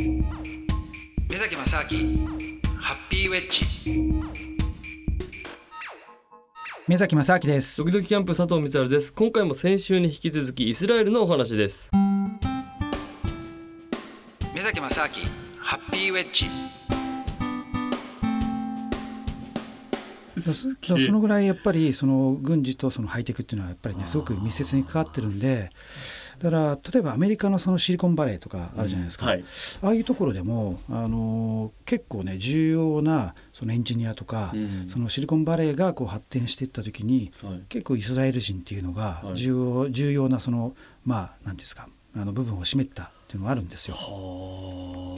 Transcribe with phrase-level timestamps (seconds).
[0.00, 2.26] 目崎正明
[2.78, 3.66] ハッピーウェッジ。
[6.88, 7.76] 目崎正明です。
[7.78, 9.12] ドキドキキャンプ佐藤光晴です。
[9.12, 11.90] 今回も先週に引き続きイスラエルのお話です。
[14.54, 15.08] 目崎正明
[15.58, 16.46] ハッピーウェッジ。
[20.40, 25.68] そのぐらいやっぱりその軍事とそのハイテクっていうのはやっぱりねすごく密接に関わってるんで
[26.40, 29.44] だから例えばアメリカのそのシリコンバレーとかあるじゃないですか、うんはい、
[29.82, 40.74] ああいうところでもあの結構ね重要なそのエンジニアとか、うん、そのシリコンバレーがこう発展していった時に、はい、結構イスラエル人っていうのが重要はい、重要なその
[41.04, 43.94] まあ何ですかあの部分を占めたっていうのがあるんですよ。
[43.94, 45.16] は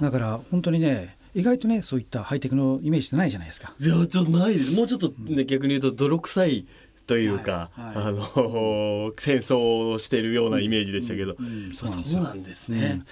[0.00, 3.72] い、だから本当にね意外とねそういったハイテクのイメージってないじゃないですか。
[3.78, 4.72] いやちょっとないです。
[4.72, 6.66] もうちょっとね、うん、逆に言うと泥臭い
[7.06, 13.02] というか、はいはい、あの戦争をしているようなイメージでしたけど、うんうん、そうなんですね。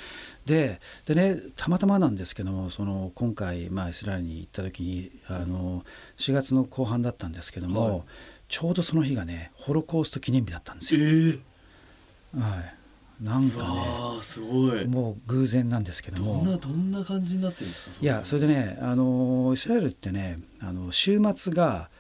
[0.47, 5.85] ででねたまたまなんですけどもその今回、まあ、イスラエルに行った時にあの
[6.17, 8.03] 4月の後半だったんですけども、はい、
[8.49, 11.01] ちょうどその日がねホロコースト記念日だったんですよ。
[11.01, 11.41] えー、
[12.37, 12.75] はい。
[13.23, 14.87] なんかねすごい。
[14.87, 16.43] もう偶然なんですけども。
[16.43, 21.91] どんなどんな感じになってるんですかいやそれでねあのイスラエルってねあの週末が、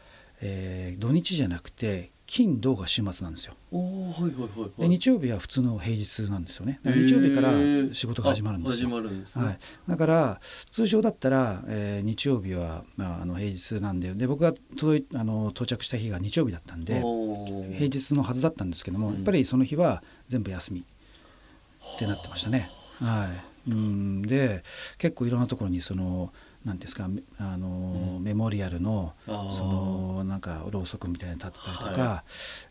[0.41, 3.55] えー、土日じゃなくて金土が週末なんですよ。
[3.72, 6.78] はいはいはい、で日曜日は普通の平日なんですよね。
[6.84, 7.50] 日曜日から
[7.92, 8.88] 仕事が始まるんですよ。
[8.88, 9.58] 始まるんです、ね、はい。
[9.88, 22.70] だから通常だったら、えー、日曜日はまああの平日なんで、で僕が届いあの到着した日が日曜日だったんで、平日のはずだったんですけども、やっぱりその日は全部休みってなってましたね。
[23.00, 23.28] は
[23.66, 23.70] い。
[23.72, 24.62] うんで
[24.98, 26.32] 結構いろんなところにその。
[26.64, 27.08] なんですか
[27.39, 32.22] あの、うん、メモリアルのそのなんかろうそくみたいに立ってたりとか、はい、や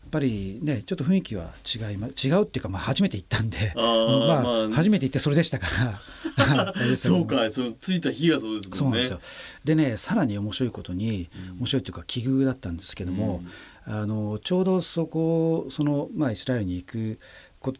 [0.06, 6.00] っぱりねちょっと雰囲気は違い、ま、違うっていうか、まあ、初めて行ったんで まあ、まあ、初めて行ってそれでしたから。
[6.96, 8.78] そうかそのついた日がそうですもんね。
[8.78, 9.20] そうなんですよ。
[9.64, 13.42] でねさらに面白いことに、うん、面白いっていうか奇遇だったんですけども、
[13.86, 17.18] うん、あのちょうどそこその、まあ、イスラエルに行く
[17.58, 17.72] こ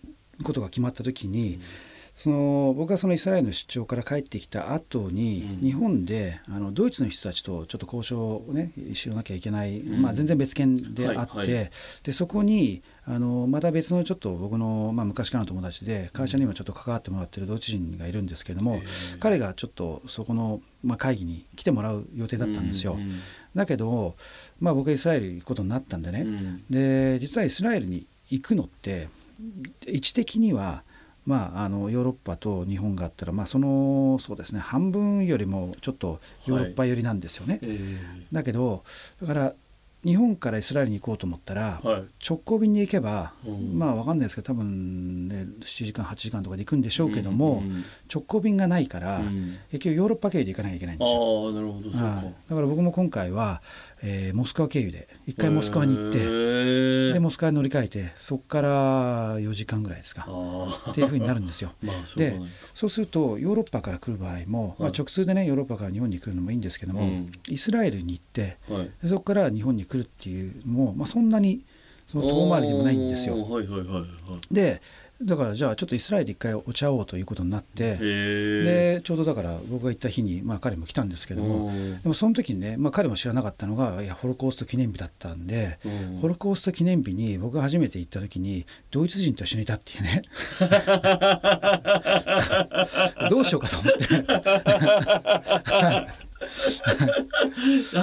[0.53, 1.63] とが決まった時に、うん
[2.21, 11.55] その僕がそのイスラエルの出張から帰ってきた後に、うん、日本であのドイツの人たちとちょっと交渉をねしなきゃいけない、うん、まあ、全然別件であって、はい。
[11.55, 11.71] はい、
[12.03, 18.77] でそこにあのまた別のちょっと僕の、まあ、昔からの友達で会社にもちょっと関わってもらってるドイツ人がいるんですけども、う
[19.17, 22.99] ん、彼がちょっとそこの、まあ、会議に来てもらう予定だったんですよ。
[23.55, 24.15] だけど、
[24.61, 26.27] まあ、僕はイスラエル行くことになったんでね、
[26.69, 29.09] で実はイスラエルに行くのって
[29.87, 30.83] 位置的には
[31.31, 37.61] まあ、あのヨーロッパと日本があったら、まあ、そのそうですね半分よりもちょっとヨーロッパ寄りなんですよね。
[37.63, 37.71] はい。
[37.71, 37.99] えー、
[38.33, 38.83] だけど
[39.21, 39.55] だから
[40.05, 51.49] 日本からイスラエルに行こうと思ったら、はい、直行便に行けば、うん、まあ分かんないですけど多分ね7時間8時間とかで行くんでしょうけども、うんうん、直行便がないから、うん、結局ヨーロッパ経由で行かなきゃいけないんですよ。
[51.51, 53.61] あなるほどだから僕も今回は
[54.03, 60.27] えー、モスクワ経由で一回モスクワに行ってでモスクワに乗り換えてそこから4時間ぐらいですか。
[60.91, 61.73] っていうふうになるんですよ。
[61.83, 62.39] まあ、で
[62.75, 71.63] そうするとヨーロッパから来る場合も、まあ、直通でねヨーロッパから日本に来るのもいいんですけども、うん、イスラエルに行って、はい、そこから日本に来るっていうのも、まあ、そんなに
[72.11, 73.35] その遠回りでもないんですよ。
[73.35, 74.81] はいはいはいはい、で
[75.23, 81.71] だからじゃあちょっとイスラエルで一回お茶をということになってでちょうどだから僕が行った日に、まあ、彼も来たんですけども
[82.03, 85.79] でもその時にね、まあ、彼も知らなかったのがいやホロコースト記念日だったんで
[86.23, 90.23] ホロコースト記念日に僕が初めて行った時にドイツ人と一緒にいたっていうね。
[93.29, 94.01] どうしようかと思って。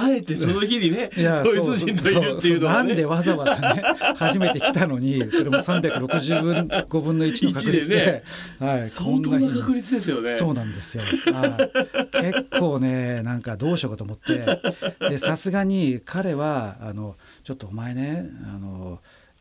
[0.08, 3.82] あえてその日にねドイツ人といるっていうのは、ね、なんでわざわざね
[4.16, 8.22] 初めて来たのにそれも360分5分の1の確率で、ね、
[8.58, 10.36] はい、相当な確率ですよね。
[10.36, 11.02] そうなんですよ、
[11.32, 11.68] は
[12.12, 15.18] い、結構ねなんかどうしようかと思って。
[15.18, 19.00] さすがに彼はあのちょっとお前ねあの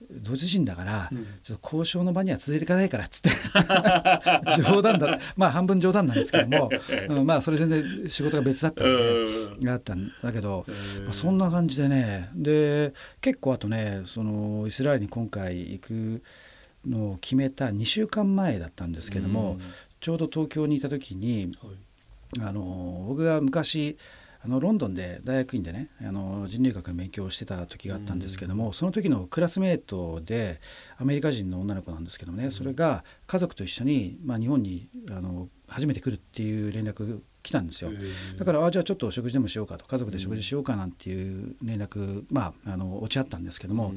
[0.09, 1.09] ドイツ人だから、
[1.43, 3.29] ちょっと交渉の場には続いていかないからっつって。
[4.63, 5.19] 冗談だ。
[5.35, 6.69] まあ半分冗談なんですけども、
[7.09, 10.65] うん、まあそれ全然仕事が別だったんでがあったんだけど、
[11.03, 12.29] まあ、そんな感じでね。
[12.35, 16.21] で結構あとねそのイスラエルに今回行く
[16.85, 19.59] のを決めた2週間前だったんですけども、
[19.99, 21.51] ちょうど東京にいた時に、
[22.39, 23.97] あの僕が昔
[24.43, 30.59] あのロンドンで大学院でねあの人類学の勉強をしてた時があったんですけども、うん、その時のクラスメートで
[30.97, 37.91] アメリカ人の女の子なんですけどもね、うん、それが家族と一緒に、まあ、日本にあの初めて来るっていう連絡来来たんですよ。
[38.37, 43.93] だからあじゃあちょっと食事でもしようかと家族で食事しようかなんていう連絡、まああの落ち合ったんですけども、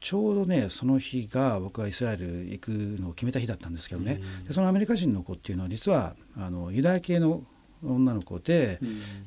[0.00, 7.44] ちょうどねその日が僕はイスラエル行くのを決めた日だったんですけどね、でそのアメリカ人の子っていうのは実はあのユダヤ系の
[7.82, 8.80] 女の子で、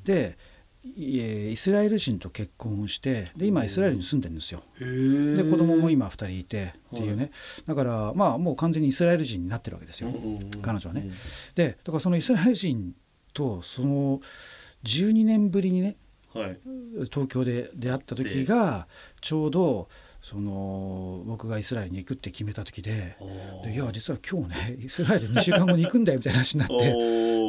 [0.04, 0.38] で
[0.84, 4.64] イスラエル人と結婚してで今イスラエルに住んでるんですよ。
[4.80, 7.32] で子供も今2人いてっていうね、はい、
[7.68, 10.12] だからまあもう完全にイスラエル人になってるわけですよ、
[10.64, 11.12] 彼女はね。
[11.54, 12.96] でだからそのイスラエル人
[13.34, 14.22] とその
[14.84, 15.98] 12年ぶりにね、
[16.34, 16.58] はい、
[17.12, 18.88] 東京で出会った時が
[19.22, 19.88] ちょうど
[20.22, 23.18] その僕がイスラエルに行くって決めた時で
[23.64, 26.94] でいや実は今日ね イスラエル2週間後に行くんだよみたいな話になって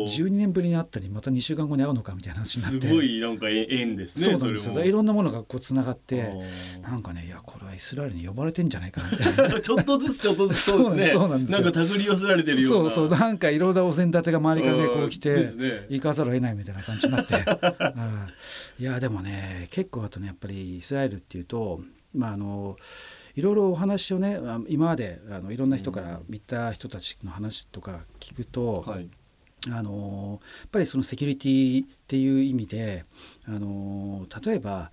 [0.07, 2.87] 12年ぶりに会ったりまた2週間後に会うのかみたいな話になって。
[2.87, 4.85] すごいなんか縁ですねそうなんですよ。
[4.85, 6.31] いろんなものがこうつながって
[6.83, 9.61] なんかねいやこれはイスラエルに呼ばれてんじゃないかなみたいな。
[9.61, 11.19] ちょっとずつちょっとずつそうですね。
[11.19, 12.91] そうなんですなんか手繰り寄せられてるような。
[12.91, 17.35] そうそうなんかいろんなお膳立てが周りからねこう来て、ね、行かざるを得ないみたいな感じになって。
[18.81, 21.81] いやでもね結構あとねやっぱりイスラエルっていうと
[22.15, 22.77] まああの
[23.35, 24.39] いろいろお話をね
[24.69, 29.09] 今まであのいろんな人から見た人たちの話とか聞くと、はい、
[29.71, 33.05] あのやっぱりそのセキュリティっていう意味で
[33.47, 34.91] あの例えば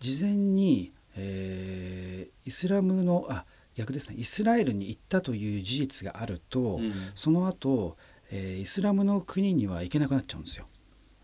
[0.00, 7.96] 事前に、えー、イスラムのあ逆ですねイスラエルに行ったという事実があると、うん、その後、
[8.30, 10.66] えー、イスラムの国には行けなくなっちゃうんですよ。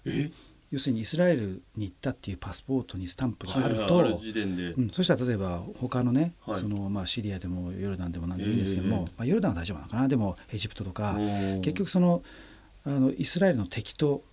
[0.05, 0.31] え？
[0.73, 10.09] 要するにイスラエルに行ったっていうパスポートにスタンプがあると、はいうん、そしたら例えば他のね、はい、そのまあ、シリアでもヨルダンでも何でもいいんですけども、えー、まあ、ヨルダンは大丈夫なのかな。
[10.09, 11.19] でもエジプトとか
[11.61, 12.23] 結局その
[12.85, 14.25] あのイスラエルの敵と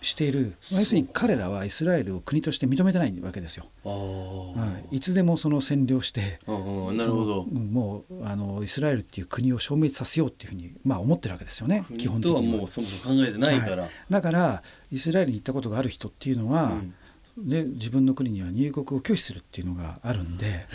[0.00, 3.66] している、まあ、要するに彼らはイスラエルを国として認めてないわけですよ。
[3.84, 7.44] はい、いつでもその占領してなるほど。
[7.44, 11.84] もうあのイスラエルっていう国を消滅させようっていうふうに、まあ、思ってるわけですよね。
[11.96, 12.58] 基本的には。
[12.58, 16.94] もうそもそも考えてないから、はい、だからイスラエルに行ったことがある人っていうのは、うん。
[17.40, 20.66] で自分の国には入国を拒否するっていうのがあるんで、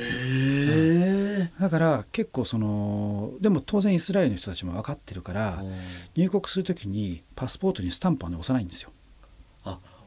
[1.60, 5.62] だから結構そのでも当然イスラエルの人たちも分かってるから
[6.16, 8.92] 入国する時にパスポートにスタンプはね押さないんですよ。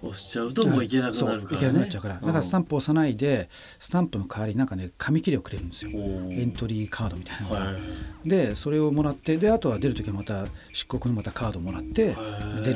[0.03, 2.15] 押しちゃうともういけなくなるから、ね、いけなくなっちゃうから。
[2.15, 3.49] だからスタンプ押さないで
[3.79, 5.91] スタンプの代わりになんかね紙切れをくれるんですよ。
[5.95, 7.73] エントリーカードみたいなのが、は
[8.25, 12.75] い、でそれをもらってであとは出る時はまた出国のまたカードもらって出るってい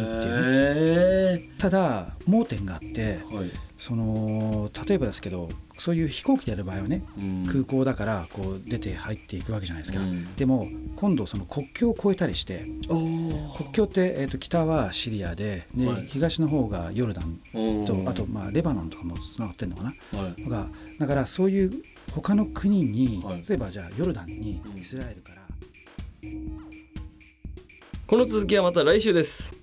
[1.37, 1.50] うね。
[1.58, 3.50] ただ盲点があって、はい。
[3.78, 5.49] その例えばですけど
[5.81, 20.69] そういう飛行機でやる場合はね、うん、空港だからこう出て入っていくわけじゃないですか、うん、でも今度その国境を越えたりして国境って、えーと、北はシリアでで、はい、東の方がヨルダンとあとまあレバノンとかもつながってるのかな、はい、が
[20.99, 21.73] だからそういう
[22.12, 25.41] 他の国に、はい、例えばじゃあヨルダンにイスラエルから、
[28.06, 29.60] この続きはまた来週です